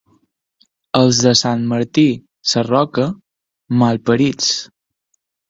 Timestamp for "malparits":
3.83-4.51